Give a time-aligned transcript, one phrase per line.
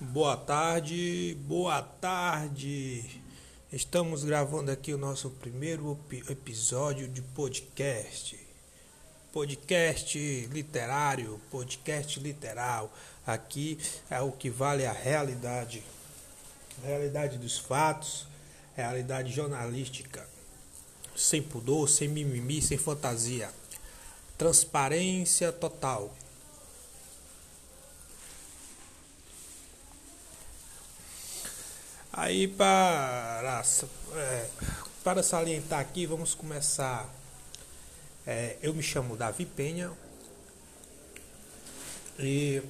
[0.00, 3.20] Boa tarde, boa tarde.
[3.72, 5.98] Estamos gravando aqui o nosso primeiro
[6.30, 8.38] episódio de podcast.
[9.32, 10.16] Podcast
[10.52, 12.96] literário, podcast literal.
[13.26, 13.76] Aqui
[14.08, 15.82] é o que vale a realidade.
[16.84, 18.28] Realidade dos fatos,
[18.76, 20.24] realidade jornalística.
[21.16, 23.50] Sem pudor, sem mimimi, sem fantasia.
[24.38, 26.14] Transparência total.
[32.20, 33.62] Aí para,
[34.16, 34.48] é,
[35.04, 37.08] para salientar aqui, vamos começar.
[38.26, 39.92] É, eu me chamo Davi Penha
[42.18, 42.60] e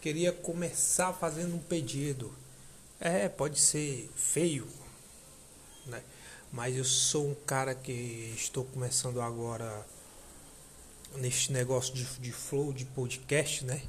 [0.00, 2.34] queria começar fazendo um pedido.
[2.98, 4.66] É, pode ser feio,
[5.84, 6.02] né?
[6.50, 9.86] Mas eu sou um cara que estou começando agora
[11.16, 13.82] neste negócio de, de flow de podcast, né?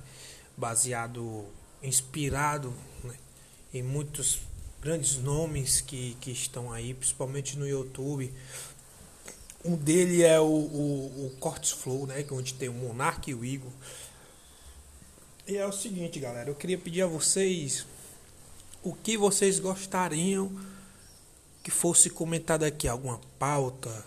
[0.58, 1.46] Baseado,
[1.82, 2.74] inspirado,
[3.06, 3.16] né?
[3.74, 4.40] Em muitos
[4.82, 8.34] grandes nomes que, que estão aí, principalmente no YouTube.
[9.66, 12.22] Um dele é o, o, o Cortes Flow, né?
[12.22, 13.72] É onde tem o Monark e o Igor.
[15.48, 17.86] E é o seguinte, galera, eu queria pedir a vocês
[18.84, 20.52] o que vocês gostariam
[21.64, 24.06] que fosse comentado aqui, alguma pauta.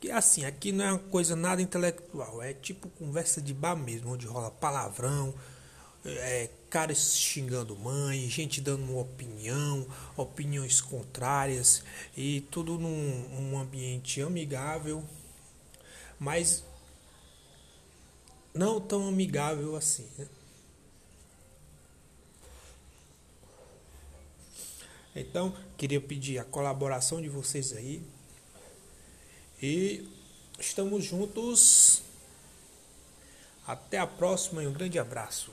[0.00, 4.12] Que assim, aqui não é uma coisa nada intelectual, é tipo conversa de bar mesmo,
[4.12, 5.34] onde rola palavrão,
[6.04, 11.82] é, caras xingando mãe, gente dando uma opinião, opiniões contrárias
[12.16, 15.04] e tudo num um ambiente amigável,
[16.18, 16.64] mas
[18.54, 20.08] não tão amigável assim.
[20.16, 20.28] Né?
[25.14, 28.02] Então, queria pedir a colaboração de vocês aí.
[29.60, 30.08] E
[30.58, 32.02] estamos juntos.
[33.66, 35.52] Até a próxima e um grande abraço.